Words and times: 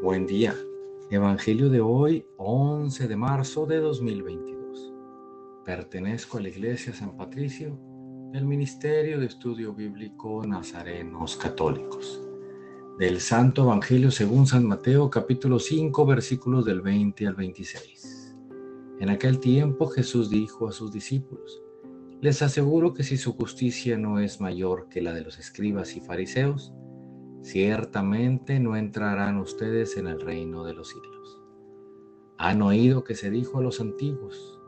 Buen 0.00 0.28
día. 0.28 0.54
Evangelio 1.10 1.70
de 1.70 1.80
hoy, 1.80 2.24
11 2.36 3.08
de 3.08 3.16
marzo 3.16 3.66
de 3.66 3.78
2022. 3.78 4.94
Pertenezco 5.64 6.38
a 6.38 6.40
la 6.40 6.50
Iglesia 6.50 6.94
San 6.94 7.16
Patricio 7.16 7.76
del 8.30 8.44
Ministerio 8.44 9.18
de 9.18 9.26
Estudio 9.26 9.74
Bíblico 9.74 10.46
Nazarenos 10.46 11.36
Católicos. 11.36 12.22
Del 12.96 13.20
Santo 13.20 13.64
Evangelio 13.64 14.12
según 14.12 14.46
San 14.46 14.64
Mateo 14.68 15.10
capítulo 15.10 15.58
5 15.58 16.06
versículos 16.06 16.64
del 16.64 16.80
20 16.80 17.26
al 17.26 17.34
26. 17.34 18.36
En 19.00 19.10
aquel 19.10 19.40
tiempo 19.40 19.88
Jesús 19.88 20.30
dijo 20.30 20.68
a 20.68 20.72
sus 20.72 20.92
discípulos, 20.92 21.60
les 22.20 22.40
aseguro 22.42 22.94
que 22.94 23.02
si 23.02 23.16
su 23.16 23.32
justicia 23.32 23.98
no 23.98 24.20
es 24.20 24.40
mayor 24.40 24.88
que 24.88 25.02
la 25.02 25.12
de 25.12 25.22
los 25.22 25.40
escribas 25.40 25.96
y 25.96 26.00
fariseos, 26.00 26.72
ciertamente 27.48 28.60
no 28.60 28.76
entrarán 28.76 29.38
ustedes 29.38 29.96
en 29.96 30.06
el 30.06 30.20
reino 30.20 30.64
de 30.64 30.74
los 30.74 30.90
cielos. 30.90 31.40
Han 32.36 32.60
oído 32.60 33.04
que 33.04 33.14
se 33.14 33.30
dijo 33.30 33.58
a 33.58 33.62
los 33.62 33.80
antiguos, 33.80 34.60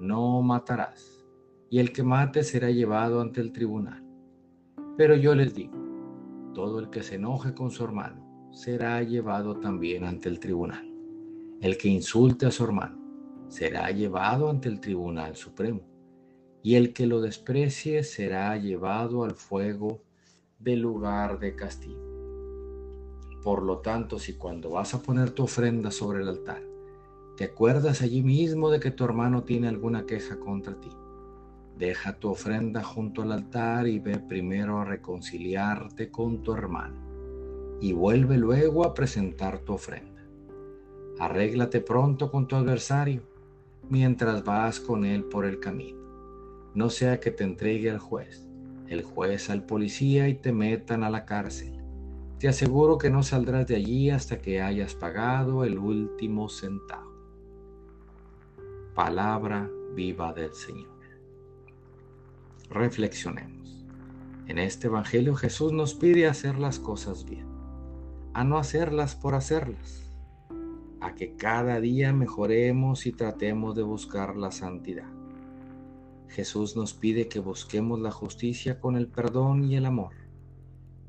no 0.00 0.40
matarás, 0.40 1.26
y 1.68 1.78
el 1.78 1.92
que 1.92 2.02
mate 2.02 2.42
será 2.42 2.70
llevado 2.70 3.20
ante 3.20 3.42
el 3.42 3.52
tribunal. 3.52 4.02
Pero 4.96 5.14
yo 5.14 5.34
les 5.34 5.54
digo, 5.54 5.76
todo 6.54 6.78
el 6.78 6.88
que 6.88 7.02
se 7.02 7.16
enoje 7.16 7.52
con 7.52 7.70
su 7.70 7.84
hermano 7.84 8.48
será 8.50 9.02
llevado 9.02 9.60
también 9.60 10.04
ante 10.04 10.30
el 10.30 10.40
tribunal. 10.40 10.90
El 11.60 11.76
que 11.76 11.88
insulte 11.88 12.46
a 12.46 12.50
su 12.50 12.64
hermano 12.64 12.98
será 13.48 13.90
llevado 13.90 14.48
ante 14.48 14.70
el 14.70 14.80
tribunal 14.80 15.36
supremo, 15.36 15.82
y 16.62 16.76
el 16.76 16.94
que 16.94 17.06
lo 17.06 17.20
desprecie 17.20 18.02
será 18.04 18.56
llevado 18.56 19.22
al 19.22 19.34
fuego 19.34 20.02
del 20.58 20.80
lugar 20.80 21.38
de 21.38 21.54
castigo. 21.54 22.11
Por 23.42 23.64
lo 23.64 23.78
tanto, 23.78 24.20
si 24.20 24.34
cuando 24.34 24.70
vas 24.70 24.94
a 24.94 25.02
poner 25.02 25.30
tu 25.30 25.42
ofrenda 25.42 25.90
sobre 25.90 26.22
el 26.22 26.28
altar, 26.28 26.62
te 27.36 27.44
acuerdas 27.44 28.00
allí 28.00 28.22
mismo 28.22 28.70
de 28.70 28.78
que 28.78 28.92
tu 28.92 29.04
hermano 29.04 29.42
tiene 29.42 29.66
alguna 29.66 30.06
queja 30.06 30.38
contra 30.38 30.80
ti, 30.80 30.90
deja 31.76 32.20
tu 32.20 32.30
ofrenda 32.30 32.84
junto 32.84 33.22
al 33.22 33.32
altar 33.32 33.88
y 33.88 33.98
ve 33.98 34.20
primero 34.20 34.78
a 34.78 34.84
reconciliarte 34.84 36.08
con 36.08 36.44
tu 36.44 36.52
hermano, 36.52 37.78
y 37.80 37.92
vuelve 37.92 38.38
luego 38.38 38.84
a 38.84 38.94
presentar 38.94 39.58
tu 39.58 39.72
ofrenda. 39.72 40.22
Arréglate 41.18 41.80
pronto 41.80 42.30
con 42.30 42.46
tu 42.46 42.54
adversario 42.54 43.22
mientras 43.88 44.44
vas 44.44 44.78
con 44.78 45.04
él 45.04 45.24
por 45.24 45.46
el 45.46 45.58
camino. 45.58 46.00
No 46.74 46.90
sea 46.90 47.18
que 47.18 47.32
te 47.32 47.42
entregue 47.42 47.90
al 47.90 47.98
juez, 47.98 48.48
el 48.86 49.02
juez 49.02 49.50
al 49.50 49.66
policía 49.66 50.28
y 50.28 50.34
te 50.34 50.52
metan 50.52 51.02
a 51.02 51.10
la 51.10 51.24
cárcel 51.24 51.81
te 52.42 52.48
aseguro 52.48 52.98
que 52.98 53.08
no 53.08 53.22
saldrás 53.22 53.68
de 53.68 53.76
allí 53.76 54.10
hasta 54.10 54.40
que 54.42 54.60
hayas 54.60 54.96
pagado 54.96 55.62
el 55.62 55.78
último 55.78 56.48
centavo. 56.48 57.12
Palabra 58.96 59.70
viva 59.94 60.32
del 60.32 60.52
Señor. 60.52 60.90
Reflexionemos. 62.68 63.86
En 64.48 64.58
este 64.58 64.88
Evangelio 64.88 65.36
Jesús 65.36 65.70
nos 65.70 65.94
pide 65.94 66.26
hacer 66.26 66.58
las 66.58 66.80
cosas 66.80 67.24
bien, 67.24 67.46
a 68.34 68.42
no 68.42 68.58
hacerlas 68.58 69.14
por 69.14 69.36
hacerlas, 69.36 70.12
a 71.00 71.14
que 71.14 71.36
cada 71.36 71.78
día 71.78 72.12
mejoremos 72.12 73.06
y 73.06 73.12
tratemos 73.12 73.76
de 73.76 73.82
buscar 73.82 74.34
la 74.36 74.50
santidad. 74.50 75.12
Jesús 76.26 76.74
nos 76.74 76.92
pide 76.92 77.28
que 77.28 77.38
busquemos 77.38 78.00
la 78.00 78.10
justicia 78.10 78.80
con 78.80 78.96
el 78.96 79.06
perdón 79.06 79.62
y 79.62 79.76
el 79.76 79.86
amor 79.86 80.21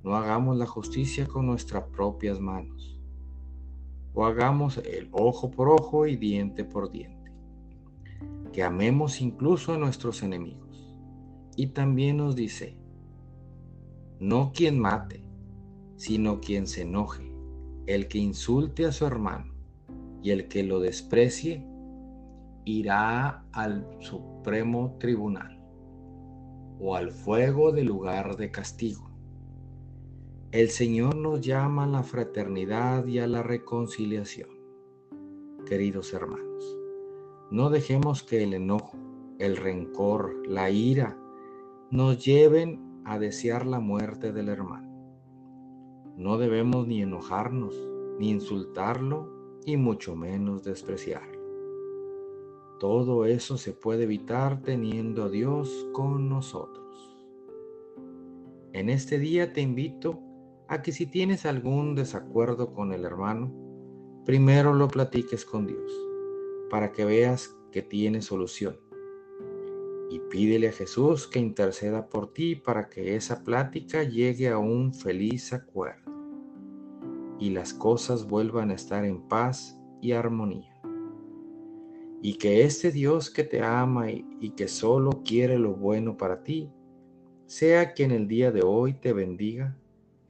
no 0.04 0.18
hagamos 0.18 0.58
la 0.58 0.68
justicia 0.68 1.28
con 1.28 1.46
nuestras 1.46 1.84
propias 1.86 2.42
manos. 2.42 3.00
O 4.14 4.26
hagamos 4.26 4.78
el 4.80 5.08
ojo 5.14 5.50
por 5.50 5.70
ojo 5.70 6.06
y 6.08 6.18
diente 6.18 6.66
por 6.66 6.92
diente. 6.92 7.32
Que 8.52 8.64
amemos 8.64 9.22
incluso 9.22 9.74
a 9.74 9.78
nuestros 9.78 10.22
enemigos. 10.22 10.94
Y 11.56 11.68
también 11.68 12.18
nos 12.18 12.36
dice, 12.36 12.78
no 14.20 14.52
quien 14.54 14.78
mate, 14.78 15.24
sino 15.96 16.42
quien 16.42 16.68
se 16.68 16.82
enoje, 16.82 17.32
el 17.86 18.08
que 18.08 18.18
insulte 18.18 18.86
a 18.86 18.92
su 18.92 19.06
hermano 19.06 19.54
y 20.22 20.32
el 20.32 20.48
que 20.50 20.64
lo 20.64 20.80
desprecie, 20.80 21.66
irá 22.66 23.46
al 23.52 23.88
supremo 24.00 24.98
tribunal 25.00 25.62
o 26.80 26.96
al 26.96 27.12
fuego 27.12 27.72
del 27.72 27.88
lugar 27.88 28.36
de 28.36 28.52
castigo. 28.52 29.13
El 30.54 30.70
Señor 30.70 31.16
nos 31.16 31.42
llama 31.42 31.86
a 31.86 31.88
la 31.88 32.04
fraternidad 32.04 33.08
y 33.08 33.18
a 33.18 33.26
la 33.26 33.42
reconciliación. 33.42 34.50
Queridos 35.66 36.14
hermanos, 36.14 36.78
no 37.50 37.72
dejemos 37.72 38.22
que 38.22 38.44
el 38.44 38.54
enojo, 38.54 38.96
el 39.40 39.58
rencor, 39.58 40.48
la 40.48 40.70
ira 40.70 41.18
nos 41.90 42.24
lleven 42.24 43.02
a 43.04 43.18
desear 43.18 43.66
la 43.66 43.80
muerte 43.80 44.32
del 44.32 44.48
hermano. 44.48 44.94
No 46.18 46.38
debemos 46.38 46.86
ni 46.86 47.02
enojarnos, 47.02 47.74
ni 48.20 48.30
insultarlo, 48.30 49.60
y 49.66 49.76
mucho 49.76 50.16
menos 50.16 50.64
despreciarlo. 50.64 51.42
Todo 52.80 53.26
eso 53.26 53.58
se 53.58 53.74
puede 53.74 54.04
evitar 54.04 54.62
teniendo 54.62 55.24
a 55.24 55.30
Dios 55.30 55.88
con 55.94 56.30
nosotros. 56.30 57.18
En 58.72 58.92
este 58.92 59.18
día 59.18 59.52
te 59.52 59.62
invito 59.62 60.20
a 60.74 60.82
que 60.82 60.92
si 60.92 61.06
tienes 61.06 61.46
algún 61.46 61.94
desacuerdo 61.94 62.74
con 62.74 62.94
el 62.94 63.06
hermano, 63.06 63.54
primero 64.26 64.74
lo 64.74 64.88
platiques 64.88 65.46
con 65.46 65.68
Dios, 65.68 65.92
para 66.72 66.92
que 66.92 67.06
veas 67.06 67.56
que 67.72 67.84
tiene 67.84 68.24
solución. 68.24 68.80
Y 70.10 70.20
pídele 70.32 70.70
a 70.70 70.72
Jesús 70.72 71.28
que 71.28 71.40
interceda 71.40 72.10
por 72.10 72.34
ti 72.34 72.56
para 72.56 72.90
que 72.90 73.16
esa 73.16 73.44
plática 73.44 74.04
llegue 74.04 74.50
a 74.50 74.58
un 74.58 74.94
feliz 74.94 75.54
acuerdo 75.54 76.12
y 77.40 77.52
las 77.52 77.74
cosas 77.74 78.28
vuelvan 78.28 78.72
a 78.72 78.76
estar 78.76 79.06
en 79.06 79.22
paz 79.28 79.80
y 80.02 80.14
armonía. 80.14 80.82
Y 82.22 82.36
que 82.36 82.64
este 82.64 82.92
Dios 82.92 83.30
que 83.30 83.44
te 83.44 83.62
ama 83.62 84.12
y, 84.12 84.26
y 84.40 84.52
que 84.52 84.68
solo 84.68 85.22
quiere 85.24 85.60
lo 85.60 85.76
bueno 85.76 86.18
para 86.18 86.44
ti, 86.44 86.72
sea 87.46 87.94
quien 87.94 88.12
el 88.12 88.28
día 88.28 88.52
de 88.52 88.64
hoy 88.64 88.94
te 88.94 89.14
bendiga 89.14 89.78